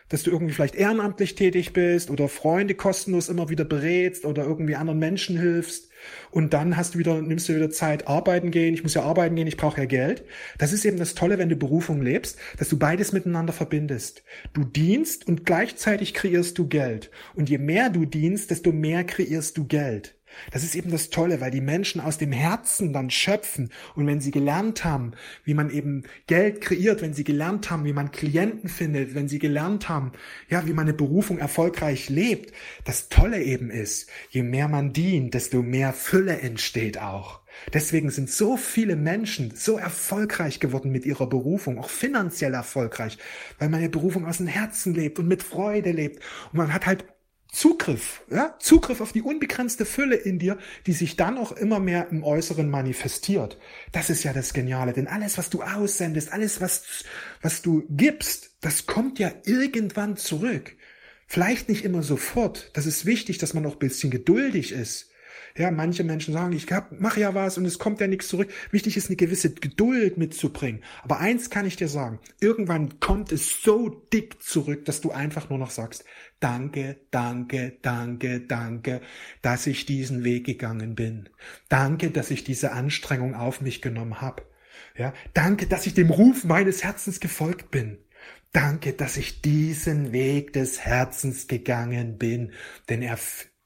Dass 0.09 0.23
du 0.23 0.31
irgendwie 0.31 0.53
vielleicht 0.53 0.75
ehrenamtlich 0.75 1.35
tätig 1.35 1.71
bist 1.71 2.11
oder 2.11 2.27
Freunde 2.27 2.75
kostenlos 2.75 3.29
immer 3.29 3.47
wieder 3.47 3.63
berätst 3.63 4.25
oder 4.25 4.43
irgendwie 4.43 4.75
anderen 4.75 4.99
Menschen 4.99 5.39
hilfst 5.39 5.89
und 6.31 6.53
dann 6.53 6.75
hast 6.77 6.95
du 6.95 6.99
wieder 6.99 7.21
nimmst 7.21 7.47
du 7.47 7.55
wieder 7.55 7.69
Zeit 7.69 8.07
arbeiten 8.07 8.51
gehen. 8.51 8.73
Ich 8.73 8.83
muss 8.83 8.93
ja 8.93 9.03
arbeiten 9.03 9.35
gehen, 9.35 9.47
ich 9.47 9.55
brauche 9.55 9.79
ja 9.79 9.85
Geld. 9.85 10.25
Das 10.57 10.73
ist 10.73 10.83
eben 10.85 10.97
das 10.97 11.15
Tolle, 11.15 11.37
wenn 11.37 11.47
du 11.47 11.55
Berufung 11.55 12.01
lebst, 12.01 12.37
dass 12.57 12.69
du 12.69 12.77
beides 12.77 13.13
miteinander 13.13 13.53
verbindest. 13.53 14.23
Du 14.51 14.65
dienst 14.65 15.27
und 15.27 15.45
gleichzeitig 15.45 16.13
kreierst 16.13 16.57
du 16.57 16.67
Geld. 16.67 17.09
Und 17.33 17.49
je 17.49 17.57
mehr 17.57 17.89
du 17.89 18.05
dienst, 18.05 18.51
desto 18.51 18.71
mehr 18.71 19.05
kreierst 19.05 19.57
du 19.57 19.65
Geld. 19.65 20.15
Das 20.51 20.63
ist 20.63 20.75
eben 20.75 20.91
das 20.91 21.09
Tolle, 21.09 21.41
weil 21.41 21.51
die 21.51 21.61
Menschen 21.61 22.01
aus 22.01 22.17
dem 22.17 22.31
Herzen 22.31 22.93
dann 22.93 23.09
schöpfen 23.09 23.69
und 23.95 24.07
wenn 24.07 24.21
sie 24.21 24.31
gelernt 24.31 24.83
haben, 24.83 25.11
wie 25.43 25.53
man 25.53 25.69
eben 25.69 26.03
Geld 26.27 26.61
kreiert, 26.61 27.01
wenn 27.01 27.13
sie 27.13 27.23
gelernt 27.23 27.69
haben, 27.69 27.85
wie 27.85 27.93
man 27.93 28.11
Klienten 28.11 28.69
findet, 28.69 29.15
wenn 29.15 29.27
sie 29.27 29.39
gelernt 29.39 29.89
haben, 29.89 30.11
ja, 30.49 30.65
wie 30.65 30.73
man 30.73 30.87
eine 30.87 30.93
Berufung 30.93 31.37
erfolgreich 31.37 32.09
lebt, 32.09 32.53
das 32.85 33.09
Tolle 33.09 33.41
eben 33.43 33.69
ist, 33.69 34.09
je 34.29 34.43
mehr 34.43 34.67
man 34.67 34.93
dient, 34.93 35.33
desto 35.33 35.61
mehr 35.61 35.93
Fülle 35.93 36.39
entsteht 36.39 36.99
auch. 36.99 37.41
Deswegen 37.73 38.09
sind 38.09 38.29
so 38.29 38.57
viele 38.57 38.95
Menschen 38.95 39.53
so 39.55 39.77
erfolgreich 39.77 40.59
geworden 40.59 40.91
mit 40.91 41.05
ihrer 41.05 41.27
Berufung, 41.27 41.77
auch 41.77 41.89
finanziell 41.89 42.53
erfolgreich, 42.53 43.17
weil 43.59 43.69
man 43.69 43.79
eine 43.79 43.89
Berufung 43.89 44.25
aus 44.25 44.37
dem 44.37 44.47
Herzen 44.47 44.93
lebt 44.93 45.19
und 45.19 45.27
mit 45.27 45.43
Freude 45.43 45.91
lebt. 45.91 46.23
Und 46.51 46.57
man 46.57 46.73
hat 46.73 46.85
halt 46.85 47.05
Zugriff, 47.51 48.23
ja, 48.29 48.55
Zugriff 48.59 49.01
auf 49.01 49.11
die 49.11 49.21
unbegrenzte 49.21 49.85
Fülle 49.85 50.15
in 50.15 50.39
dir, 50.39 50.57
die 50.87 50.93
sich 50.93 51.17
dann 51.17 51.37
auch 51.37 51.51
immer 51.51 51.79
mehr 51.79 52.07
im 52.09 52.23
Äußeren 52.23 52.69
manifestiert. 52.69 53.57
Das 53.91 54.09
ist 54.09 54.23
ja 54.23 54.31
das 54.31 54.53
Geniale, 54.53 54.93
denn 54.93 55.07
alles, 55.07 55.37
was 55.37 55.49
du 55.49 55.61
aussendest, 55.61 56.31
alles, 56.31 56.61
was, 56.61 57.03
was 57.41 57.61
du 57.61 57.83
gibst, 57.89 58.51
das 58.61 58.85
kommt 58.85 59.19
ja 59.19 59.33
irgendwann 59.43 60.15
zurück. 60.15 60.77
Vielleicht 61.27 61.67
nicht 61.67 61.83
immer 61.83 62.03
sofort. 62.03 62.71
Das 62.73 62.85
ist 62.85 63.05
wichtig, 63.05 63.37
dass 63.37 63.53
man 63.53 63.65
auch 63.65 63.73
ein 63.73 63.79
bisschen 63.79 64.11
geduldig 64.11 64.71
ist. 64.71 65.10
Ja, 65.57 65.71
manche 65.71 66.03
Menschen 66.03 66.33
sagen, 66.33 66.53
ich 66.53 66.67
mache 66.97 67.19
ja 67.19 67.33
was 67.33 67.57
und 67.57 67.65
es 67.65 67.79
kommt 67.79 67.99
ja 67.99 68.07
nichts 68.07 68.27
zurück. 68.27 68.49
Wichtig 68.71 68.97
ist 68.97 69.07
eine 69.07 69.15
gewisse 69.15 69.53
Geduld 69.53 70.17
mitzubringen. 70.17 70.83
Aber 71.03 71.19
eins 71.19 71.49
kann 71.49 71.65
ich 71.65 71.75
dir 71.75 71.87
sagen, 71.87 72.19
irgendwann 72.39 72.99
kommt 72.99 73.31
es 73.31 73.61
so 73.61 73.89
dick 73.89 74.41
zurück, 74.41 74.85
dass 74.85 75.01
du 75.01 75.11
einfach 75.11 75.49
nur 75.49 75.59
noch 75.59 75.71
sagst, 75.71 76.05
danke, 76.39 76.97
danke, 77.11 77.77
danke, 77.81 78.41
danke, 78.41 79.01
dass 79.41 79.67
ich 79.67 79.85
diesen 79.85 80.23
Weg 80.23 80.45
gegangen 80.45 80.95
bin. 80.95 81.29
Danke, 81.69 82.11
dass 82.11 82.31
ich 82.31 82.43
diese 82.43 82.71
Anstrengung 82.71 83.35
auf 83.35 83.61
mich 83.61 83.81
genommen 83.81 84.21
habe. 84.21 84.43
Ja, 84.97 85.13
danke, 85.33 85.67
dass 85.67 85.85
ich 85.85 85.93
dem 85.93 86.09
Ruf 86.09 86.43
meines 86.43 86.83
Herzens 86.83 87.19
gefolgt 87.19 87.71
bin. 87.71 87.97
Danke, 88.53 88.91
dass 88.91 89.15
ich 89.15 89.41
diesen 89.41 90.11
Weg 90.11 90.51
des 90.51 90.81
Herzens 90.81 91.47
gegangen 91.47 92.17
bin, 92.17 92.51
denn 92.89 93.01
er 93.01 93.17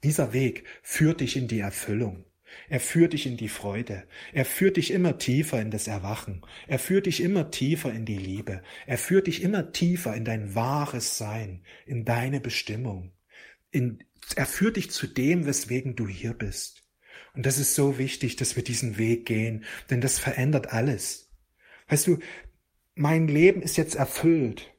dieser 0.06 0.34
Weg 0.34 0.64
führt 0.84 1.22
dich 1.22 1.36
in 1.36 1.48
die 1.48 1.60
Erfüllung. 1.60 2.26
Er 2.70 2.80
führt 2.80 3.14
dich 3.14 3.26
in 3.26 3.38
die 3.38 3.50
Freude. 3.50 4.04
Er 4.34 4.46
führt 4.46 4.78
dich 4.78 4.92
immer 4.92 5.18
tiefer 5.18 5.60
in 5.60 5.72
das 5.72 5.88
Erwachen. 5.88 6.46
Er 6.68 6.80
führt 6.80 7.08
dich 7.08 7.22
immer 7.22 7.50
tiefer 7.50 7.92
in 7.92 8.06
die 8.06 8.18
Liebe. 8.18 8.62
Er 8.86 9.00
führt 9.00 9.28
dich 9.28 9.42
immer 9.42 9.72
tiefer 9.72 10.16
in 10.16 10.24
dein 10.24 10.54
wahres 10.54 11.18
Sein, 11.18 11.64
in 11.88 12.06
deine 12.06 12.40
Bestimmung. 12.40 13.12
In, 13.72 14.04
er 14.36 14.46
führt 14.46 14.78
dich 14.78 14.92
zu 14.92 15.08
dem, 15.08 15.48
weswegen 15.48 15.96
du 15.96 16.08
hier 16.08 16.34
bist. 16.34 16.84
Und 17.34 17.46
das 17.46 17.58
ist 17.58 17.74
so 17.74 17.98
wichtig, 17.98 18.36
dass 18.36 18.56
wir 18.56 18.64
diesen 18.64 18.98
Weg 18.98 19.26
gehen, 19.26 19.66
denn 19.90 20.02
das 20.02 20.20
verändert 20.20 20.72
alles. 20.72 21.32
Weißt 21.88 22.08
du, 22.08 22.20
mein 22.94 23.28
Leben 23.28 23.62
ist 23.62 23.76
jetzt 23.76 23.96
erfüllt. 23.96 24.72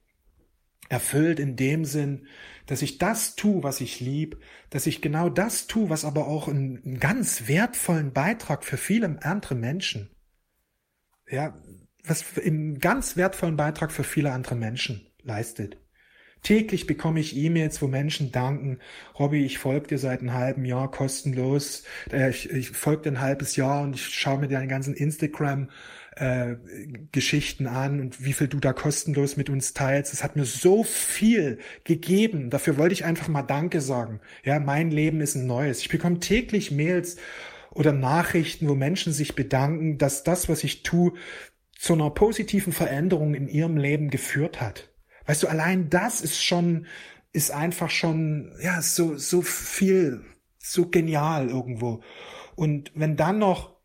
Erfüllt 0.88 1.40
in 1.40 1.56
dem 1.56 1.84
Sinn, 1.84 2.26
dass 2.66 2.82
ich 2.82 2.98
das 2.98 3.36
tue, 3.36 3.62
was 3.62 3.80
ich 3.80 4.00
lieb, 4.00 4.38
dass 4.70 4.86
ich 4.86 5.02
genau 5.02 5.28
das 5.28 5.66
tue, 5.66 5.90
was 5.90 6.04
aber 6.04 6.26
auch 6.26 6.48
einen, 6.48 6.82
einen 6.84 7.00
ganz 7.00 7.48
wertvollen 7.48 8.12
Beitrag 8.12 8.64
für 8.64 8.76
viele 8.76 9.22
andere 9.22 9.54
Menschen, 9.54 10.10
ja, 11.28 11.60
was 12.04 12.24
einen 12.38 12.78
ganz 12.78 13.16
wertvollen 13.16 13.56
Beitrag 13.56 13.92
für 13.92 14.04
viele 14.04 14.32
andere 14.32 14.54
Menschen 14.54 15.06
leistet. 15.22 15.78
Täglich 16.42 16.86
bekomme 16.86 17.18
ich 17.18 17.36
E-Mails, 17.36 17.82
wo 17.82 17.88
Menschen 17.88 18.30
danken, 18.30 18.78
Robby, 19.18 19.44
ich 19.44 19.58
folge 19.58 19.88
dir 19.88 19.98
seit 19.98 20.20
einem 20.20 20.32
halben 20.32 20.64
Jahr 20.64 20.90
kostenlos, 20.90 21.82
äh, 22.12 22.30
ich, 22.30 22.50
ich 22.50 22.70
folge 22.70 23.02
dir 23.02 23.12
ein 23.12 23.20
halbes 23.20 23.56
Jahr 23.56 23.82
und 23.82 23.96
ich 23.96 24.04
schaue 24.04 24.38
mir 24.38 24.48
deinen 24.48 24.68
ganzen 24.68 24.94
Instagram 24.94 25.70
äh, 26.16 26.56
Geschichten 27.12 27.66
an 27.66 28.00
und 28.00 28.24
wie 28.24 28.32
viel 28.32 28.48
du 28.48 28.58
da 28.58 28.72
kostenlos 28.72 29.36
mit 29.36 29.50
uns 29.50 29.74
teilst. 29.74 30.12
Es 30.12 30.24
hat 30.24 30.34
mir 30.34 30.46
so 30.46 30.82
viel 30.82 31.58
gegeben. 31.84 32.50
Dafür 32.50 32.78
wollte 32.78 32.94
ich 32.94 33.04
einfach 33.04 33.28
mal 33.28 33.42
Danke 33.42 33.80
sagen. 33.80 34.20
Ja, 34.42 34.58
mein 34.58 34.90
Leben 34.90 35.20
ist 35.20 35.34
ein 35.34 35.46
neues. 35.46 35.80
Ich 35.80 35.90
bekomme 35.90 36.18
täglich 36.18 36.70
Mails 36.70 37.16
oder 37.70 37.92
Nachrichten, 37.92 38.66
wo 38.68 38.74
Menschen 38.74 39.12
sich 39.12 39.34
bedanken, 39.34 39.98
dass 39.98 40.24
das, 40.24 40.48
was 40.48 40.64
ich 40.64 40.82
tue, 40.82 41.12
zu 41.78 41.92
einer 41.92 42.08
positiven 42.08 42.72
Veränderung 42.72 43.34
in 43.34 43.48
ihrem 43.48 43.76
Leben 43.76 44.08
geführt 44.08 44.62
hat. 44.62 44.88
Weißt 45.26 45.42
du, 45.42 45.48
allein 45.48 45.90
das 45.90 46.22
ist 46.22 46.42
schon, 46.42 46.86
ist 47.32 47.50
einfach 47.50 47.90
schon, 47.90 48.56
ja, 48.62 48.80
so, 48.80 49.18
so 49.18 49.42
viel, 49.42 50.22
so 50.58 50.88
genial 50.88 51.50
irgendwo. 51.50 52.00
Und 52.54 52.90
wenn 52.94 53.16
dann 53.16 53.38
noch 53.38 53.75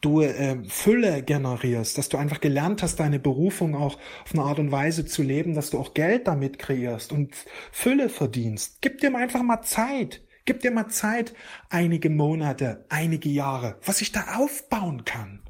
du 0.00 0.20
äh, 0.22 0.58
Fülle 0.68 1.22
generierst, 1.22 1.98
dass 1.98 2.08
du 2.08 2.16
einfach 2.16 2.40
gelernt 2.40 2.82
hast, 2.82 3.00
deine 3.00 3.18
Berufung 3.18 3.74
auch 3.74 3.98
auf 4.24 4.32
eine 4.32 4.42
Art 4.42 4.58
und 4.58 4.72
Weise 4.72 5.06
zu 5.06 5.22
leben, 5.22 5.54
dass 5.54 5.70
du 5.70 5.78
auch 5.78 5.94
Geld 5.94 6.28
damit 6.28 6.58
kreierst 6.58 7.12
und 7.12 7.34
Fülle 7.72 8.08
verdienst. 8.08 8.78
Gib 8.80 9.00
dir 9.00 9.14
einfach 9.16 9.42
mal 9.42 9.62
Zeit. 9.62 10.22
Gib 10.44 10.60
dir 10.60 10.70
mal 10.70 10.88
Zeit, 10.88 11.34
einige 11.68 12.08
Monate, 12.08 12.86
einige 12.88 13.28
Jahre, 13.28 13.78
was 13.84 14.00
ich 14.00 14.12
da 14.12 14.36
aufbauen 14.36 15.04
kann. 15.04 15.42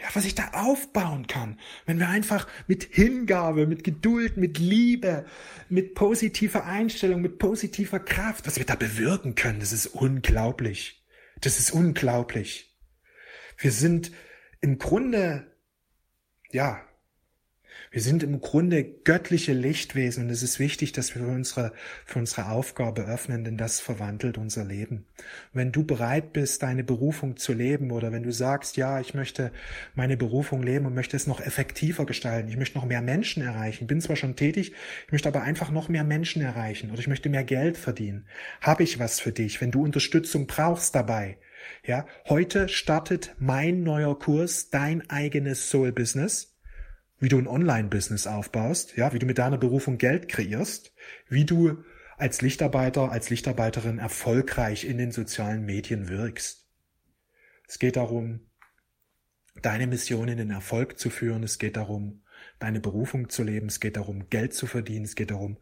Ja, 0.00 0.08
was 0.14 0.24
ich 0.24 0.34
da 0.34 0.48
aufbauen 0.54 1.28
kann, 1.28 1.60
wenn 1.86 2.00
wir 2.00 2.08
einfach 2.08 2.48
mit 2.66 2.82
Hingabe, 2.82 3.68
mit 3.68 3.84
Geduld, 3.84 4.36
mit 4.36 4.58
Liebe, 4.58 5.24
mit 5.68 5.94
positiver 5.94 6.64
Einstellung, 6.64 7.22
mit 7.22 7.38
positiver 7.38 8.00
Kraft, 8.00 8.46
was 8.48 8.58
wir 8.58 8.66
da 8.66 8.74
bewirken 8.74 9.36
können, 9.36 9.60
das 9.60 9.72
ist 9.72 9.86
unglaublich. 9.86 11.04
Das 11.40 11.60
ist 11.60 11.70
unglaublich. 11.70 12.73
Wir 13.56 13.72
sind 13.72 14.12
im 14.60 14.78
Grunde, 14.78 15.56
ja, 16.50 16.80
Wir 17.94 18.02
sind 18.02 18.24
im 18.24 18.40
Grunde 18.40 18.82
göttliche 18.82 19.52
Lichtwesen 19.52 20.24
und 20.24 20.30
es 20.30 20.42
ist 20.42 20.58
wichtig, 20.58 20.90
dass 20.90 21.14
wir 21.14 21.22
unsere, 21.28 21.72
für 22.04 22.18
unsere 22.18 22.48
Aufgabe 22.48 23.02
öffnen, 23.02 23.44
denn 23.44 23.56
das 23.56 23.78
verwandelt 23.78 24.36
unser 24.36 24.64
Leben. 24.64 25.06
Wenn 25.52 25.70
du 25.70 25.84
bereit 25.84 26.32
bist, 26.32 26.64
deine 26.64 26.82
Berufung 26.82 27.36
zu 27.36 27.52
leben 27.52 27.92
oder 27.92 28.10
wenn 28.10 28.24
du 28.24 28.32
sagst, 28.32 28.76
ja, 28.76 28.98
ich 28.98 29.14
möchte 29.14 29.52
meine 29.94 30.16
Berufung 30.16 30.64
leben 30.64 30.86
und 30.86 30.94
möchte 30.96 31.16
es 31.16 31.28
noch 31.28 31.40
effektiver 31.40 32.04
gestalten, 32.04 32.48
ich 32.48 32.56
möchte 32.56 32.76
noch 32.78 32.84
mehr 32.84 33.00
Menschen 33.00 33.44
erreichen, 33.44 33.86
bin 33.86 34.00
zwar 34.00 34.16
schon 34.16 34.34
tätig, 34.34 34.72
ich 35.06 35.12
möchte 35.12 35.28
aber 35.28 35.42
einfach 35.42 35.70
noch 35.70 35.88
mehr 35.88 36.02
Menschen 36.02 36.42
erreichen 36.42 36.90
oder 36.90 36.98
ich 36.98 37.06
möchte 37.06 37.28
mehr 37.28 37.44
Geld 37.44 37.78
verdienen, 37.78 38.26
habe 38.60 38.82
ich 38.82 38.98
was 38.98 39.20
für 39.20 39.30
dich, 39.30 39.60
wenn 39.60 39.70
du 39.70 39.84
Unterstützung 39.84 40.48
brauchst 40.48 40.96
dabei, 40.96 41.38
ja, 41.86 42.06
heute 42.28 42.68
startet 42.68 43.36
mein 43.38 43.84
neuer 43.84 44.18
Kurs, 44.18 44.70
dein 44.70 45.08
eigenes 45.08 45.70
Soul 45.70 45.92
Business, 45.92 46.53
wie 47.18 47.28
du 47.28 47.38
ein 47.38 47.46
Online-Business 47.46 48.26
aufbaust, 48.26 48.96
ja, 48.96 49.12
wie 49.12 49.18
du 49.18 49.26
mit 49.26 49.38
deiner 49.38 49.58
Berufung 49.58 49.98
Geld 49.98 50.28
kreierst, 50.28 50.92
wie 51.28 51.44
du 51.44 51.84
als 52.16 52.42
Lichtarbeiter, 52.42 53.10
als 53.10 53.30
Lichtarbeiterin 53.30 53.98
erfolgreich 53.98 54.84
in 54.84 54.98
den 54.98 55.12
sozialen 55.12 55.64
Medien 55.64 56.08
wirkst. 56.08 56.68
Es 57.66 57.78
geht 57.78 57.96
darum, 57.96 58.40
deine 59.62 59.86
Mission 59.86 60.28
in 60.28 60.38
den 60.38 60.50
Erfolg 60.50 60.98
zu 60.98 61.10
führen. 61.10 61.42
Es 61.42 61.58
geht 61.58 61.76
darum, 61.76 62.22
deine 62.58 62.80
Berufung 62.80 63.28
zu 63.28 63.42
leben. 63.42 63.68
Es 63.68 63.80
geht 63.80 63.96
darum, 63.96 64.28
Geld 64.28 64.54
zu 64.54 64.66
verdienen. 64.66 65.04
Es 65.04 65.14
geht 65.14 65.30
darum, 65.30 65.58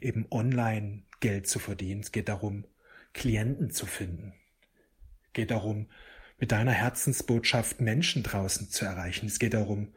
eben 0.00 0.26
online 0.30 1.02
Geld 1.20 1.46
zu 1.46 1.58
verdienen. 1.58 2.00
Es 2.00 2.12
geht 2.12 2.28
darum, 2.28 2.64
Klienten 3.12 3.70
zu 3.70 3.86
finden 3.86 4.32
geht 5.32 5.50
darum, 5.50 5.88
mit 6.38 6.52
deiner 6.52 6.72
Herzensbotschaft 6.72 7.80
Menschen 7.80 8.22
draußen 8.22 8.68
zu 8.68 8.84
erreichen. 8.84 9.26
Es 9.26 9.38
geht 9.38 9.54
darum, 9.54 9.94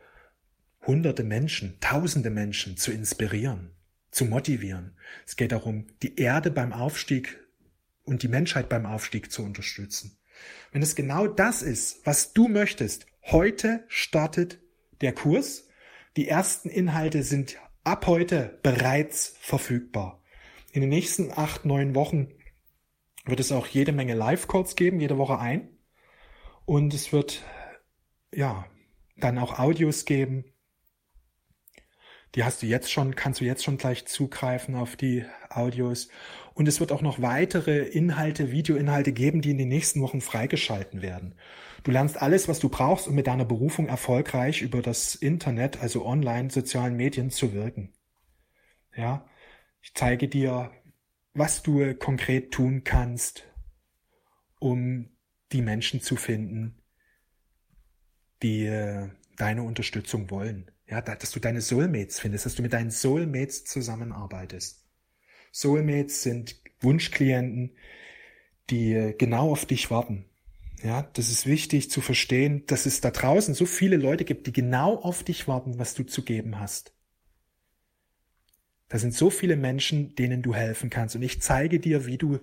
hunderte 0.86 1.24
Menschen, 1.24 1.78
tausende 1.80 2.30
Menschen 2.30 2.78
zu 2.78 2.92
inspirieren, 2.92 3.72
zu 4.12 4.26
motivieren. 4.26 4.98
Es 5.26 5.36
geht 5.36 5.52
darum, 5.52 5.88
die 6.02 6.18
Erde 6.18 6.52
beim 6.52 6.74
Aufstieg 6.74 7.40
und 8.04 8.24
die 8.24 8.28
Menschheit 8.28 8.70
beim 8.70 8.86
Aufstieg 8.86 9.32
zu 9.32 9.44
unterstützen. 9.44 10.18
Wenn 10.72 10.82
es 10.82 10.96
genau 10.96 11.28
das 11.28 11.62
ist, 11.62 12.06
was 12.06 12.34
du 12.34 12.48
möchtest, 12.48 13.08
heute 13.24 13.84
startet 13.88 14.60
der 15.02 15.14
Kurs. 15.14 15.68
Die 16.18 16.28
ersten 16.28 16.70
Inhalte 16.70 17.24
sind 17.24 17.58
ab 17.84 18.08
heute 18.08 18.60
bereits 18.64 19.36
verfügbar. 19.40 20.22
In 20.72 20.82
den 20.82 20.90
nächsten 20.90 21.32
acht, 21.32 21.66
neun 21.66 21.96
Wochen 21.96 22.30
wird 23.26 23.40
es 23.40 23.52
auch 23.52 23.68
jede 23.68 23.92
Menge 23.92 24.14
Live-Calls 24.14 24.76
geben, 24.76 25.00
jede 25.00 25.18
Woche 25.18 25.40
ein. 25.40 25.70
Und 26.66 26.94
es 26.94 27.14
wird, 27.14 27.44
ja, 28.34 28.66
dann 29.18 29.38
auch 29.38 29.60
Audios 29.60 30.06
geben. 30.06 30.46
Die 32.36 32.44
hast 32.44 32.62
du 32.62 32.66
jetzt 32.66 32.92
schon, 32.92 33.16
kannst 33.16 33.40
du 33.40 33.46
jetzt 33.46 33.64
schon 33.64 33.78
gleich 33.78 34.06
zugreifen 34.06 34.76
auf 34.76 34.98
die 34.98 35.26
Audios. 35.50 36.10
Und 36.54 36.68
es 36.68 36.82
wird 36.82 36.92
auch 36.92 37.02
noch 37.02 37.22
weitere 37.22 37.80
Inhalte, 37.84 38.52
Videoinhalte 38.52 39.14
geben, 39.14 39.42
die 39.42 39.52
in 39.52 39.58
den 39.58 39.70
nächsten 39.70 40.02
Wochen 40.02 40.20
freigeschalten 40.20 41.02
werden. 41.02 41.36
Du 41.84 41.92
lernst 41.92 42.22
alles, 42.22 42.48
was 42.48 42.60
du 42.60 42.68
brauchst, 42.68 43.08
um 43.08 43.16
mit 43.16 43.28
deiner 43.28 43.46
Berufung 43.46 43.88
erfolgreich 43.88 44.62
über 44.62 44.82
das 44.82 45.16
Internet, 45.16 45.82
also 45.82 46.06
online, 46.06 46.50
sozialen 46.50 46.98
Medien 46.98 47.30
zu 47.30 47.54
wirken. 47.54 47.94
Ja, 48.96 49.26
ich 49.82 49.94
zeige 49.94 50.28
dir, 50.28 50.72
was 51.34 51.64
du 51.64 51.94
konkret 51.96 52.52
tun 52.52 52.84
kannst, 52.84 53.44
um 54.60 55.10
die 55.52 55.62
Menschen 55.62 56.02
zu 56.02 56.16
finden, 56.16 56.82
die 58.42 58.66
äh, 58.66 59.10
deine 59.38 59.64
Unterstützung 59.64 60.32
wollen. 60.32 60.72
Ja, 60.88 61.02
dass 61.02 61.32
du 61.32 61.40
deine 61.40 61.62
Soulmates 61.62 62.20
findest, 62.20 62.46
dass 62.46 62.56
du 62.56 62.62
mit 62.62 62.74
deinen 62.74 62.92
Soulmates 62.92 63.66
zusammenarbeitest. 63.66 64.86
Soulmates 65.52 66.22
sind 66.22 66.62
Wunschklienten, 66.80 67.72
die 68.70 68.94
äh, 68.94 69.14
genau 69.14 69.52
auf 69.52 69.66
dich 69.66 69.90
warten. 69.90 70.26
Ja, 70.84 71.04
das 71.14 71.30
ist 71.30 71.48
wichtig 71.48 71.90
zu 71.90 72.02
verstehen, 72.02 72.66
dass 72.68 72.86
es 72.86 73.02
da 73.02 73.10
draußen 73.10 73.56
so 73.56 73.66
viele 73.66 73.98
Leute 73.98 74.26
gibt, 74.26 74.46
die 74.46 74.54
genau 74.54 74.96
auf 74.96 75.24
dich 75.24 75.48
warten, 75.48 75.80
was 75.80 75.96
du 75.96 76.04
zu 76.04 76.24
geben 76.24 76.60
hast. 76.60 76.94
Da 78.90 79.00
sind 79.00 79.16
so 79.16 79.32
viele 79.32 79.56
Menschen, 79.56 80.14
denen 80.16 80.44
du 80.44 80.54
helfen 80.54 80.92
kannst. 80.92 81.16
Und 81.16 81.24
ich 81.24 81.42
zeige 81.42 81.80
dir, 81.80 82.06
wie 82.06 82.18
du, 82.18 82.40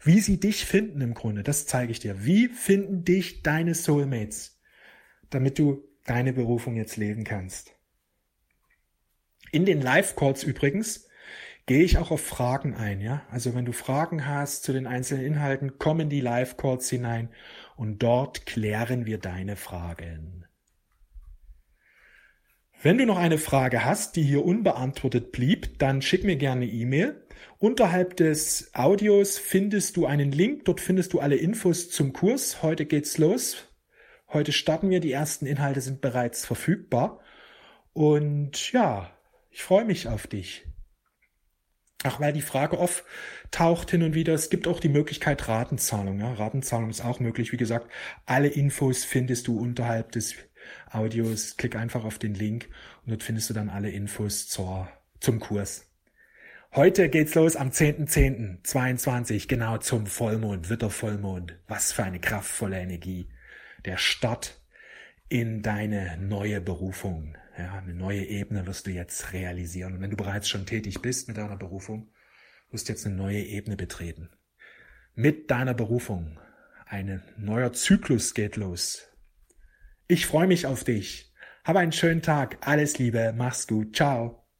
wie 0.00 0.20
sie 0.20 0.40
dich 0.40 0.64
finden 0.64 1.02
im 1.02 1.12
Grunde. 1.12 1.42
Das 1.42 1.66
zeige 1.66 1.92
ich 1.92 1.98
dir. 1.98 2.24
Wie 2.24 2.48
finden 2.48 3.04
dich 3.04 3.42
deine 3.42 3.74
Soulmates, 3.74 4.58
damit 5.28 5.58
du 5.58 5.84
deine 6.06 6.32
Berufung 6.32 6.76
jetzt 6.76 6.96
leben 6.96 7.24
kannst. 7.24 7.74
In 9.52 9.66
den 9.66 9.82
Live-Calls 9.82 10.44
übrigens 10.44 11.08
gehe 11.66 11.84
ich 11.84 11.98
auch 11.98 12.10
auf 12.10 12.24
Fragen 12.24 12.74
ein, 12.74 13.02
ja. 13.02 13.22
Also 13.30 13.54
wenn 13.54 13.66
du 13.66 13.72
Fragen 13.72 14.26
hast 14.26 14.64
zu 14.64 14.72
den 14.72 14.86
einzelnen 14.86 15.26
Inhalten, 15.26 15.78
komm 15.78 16.00
in 16.00 16.08
die 16.08 16.22
Live-Calls 16.22 16.88
hinein 16.88 17.28
und 17.76 18.02
dort 18.02 18.46
klären 18.46 19.04
wir 19.04 19.18
deine 19.18 19.56
Fragen. 19.56 20.46
Wenn 22.82 22.96
du 22.96 23.04
noch 23.04 23.18
eine 23.18 23.36
Frage 23.36 23.84
hast, 23.84 24.16
die 24.16 24.22
hier 24.22 24.42
unbeantwortet 24.42 25.32
blieb, 25.32 25.78
dann 25.78 26.00
schick 26.00 26.24
mir 26.24 26.36
gerne 26.36 26.64
E-Mail. 26.64 27.22
Unterhalb 27.58 28.16
des 28.16 28.70
Audios 28.74 29.36
findest 29.38 29.98
du 29.98 30.06
einen 30.06 30.32
Link, 30.32 30.64
dort 30.64 30.80
findest 30.80 31.12
du 31.12 31.20
alle 31.20 31.36
Infos 31.36 31.90
zum 31.90 32.14
Kurs. 32.14 32.62
Heute 32.62 32.86
geht's 32.86 33.18
los. 33.18 33.68
Heute 34.32 34.50
starten 34.50 34.88
wir, 34.88 35.00
die 35.00 35.12
ersten 35.12 35.44
Inhalte 35.44 35.82
sind 35.82 36.00
bereits 36.00 36.46
verfügbar. 36.46 37.20
Und 37.92 38.72
ja, 38.72 39.10
ich 39.52 39.62
freue 39.62 39.84
mich 39.84 40.08
auf 40.08 40.26
dich. 40.26 40.64
Ach, 42.04 42.18
weil 42.18 42.32
die 42.32 42.42
Frage 42.42 42.78
oft 42.78 43.04
taucht 43.52 43.90
hin 43.92 44.02
und 44.02 44.14
wieder, 44.14 44.34
es 44.34 44.50
gibt 44.50 44.66
auch 44.66 44.80
die 44.80 44.88
Möglichkeit 44.88 45.46
Ratenzahlung. 45.46 46.18
Ja? 46.18 46.32
Ratenzahlung 46.32 46.90
ist 46.90 47.04
auch 47.04 47.20
möglich. 47.20 47.52
Wie 47.52 47.56
gesagt, 47.56 47.88
alle 48.26 48.48
Infos 48.48 49.04
findest 49.04 49.46
du 49.46 49.58
unterhalb 49.58 50.10
des 50.12 50.34
Audios, 50.90 51.56
klick 51.56 51.76
einfach 51.76 52.04
auf 52.04 52.18
den 52.18 52.34
Link 52.34 52.68
und 53.04 53.10
dort 53.10 53.22
findest 53.22 53.50
du 53.50 53.54
dann 53.54 53.68
alle 53.68 53.90
Infos 53.90 54.48
zur, 54.48 54.88
zum 55.20 55.38
Kurs. 55.38 55.88
Heute 56.74 57.08
geht's 57.08 57.34
los 57.34 57.54
am 57.54 57.68
10.10.22, 57.68 59.46
genau 59.46 59.76
zum 59.78 60.06
Vollmond, 60.06 60.70
Wittervollmond. 60.70 61.58
Was 61.68 61.92
für 61.92 62.04
eine 62.04 62.18
kraftvolle 62.18 62.80
Energie. 62.80 63.28
Der 63.84 63.98
Start 63.98 64.60
in 65.28 65.62
deine 65.62 66.16
neue 66.18 66.60
Berufung. 66.60 67.36
Ja, 67.58 67.78
eine 67.78 67.94
neue 67.94 68.24
Ebene 68.24 68.66
wirst 68.66 68.86
du 68.86 68.90
jetzt 68.90 69.32
realisieren. 69.32 69.94
Und 69.94 70.00
wenn 70.00 70.10
du 70.10 70.16
bereits 70.16 70.48
schon 70.48 70.66
tätig 70.66 71.02
bist 71.02 71.28
mit 71.28 71.36
deiner 71.36 71.56
Berufung, 71.56 72.12
wirst 72.70 72.88
du 72.88 72.92
jetzt 72.92 73.06
eine 73.06 73.14
neue 73.14 73.42
Ebene 73.42 73.76
betreten. 73.76 74.30
Mit 75.14 75.50
deiner 75.50 75.74
Berufung. 75.74 76.38
Ein 76.86 77.22
neuer 77.36 77.72
Zyklus 77.72 78.34
geht 78.34 78.56
los. 78.56 79.08
Ich 80.08 80.26
freue 80.26 80.46
mich 80.46 80.66
auf 80.66 80.84
dich. 80.84 81.32
Hab 81.64 81.76
einen 81.76 81.92
schönen 81.92 82.22
Tag. 82.22 82.58
Alles 82.60 82.98
Liebe. 82.98 83.34
Mach's 83.36 83.66
gut. 83.66 83.94
Ciao. 83.94 84.41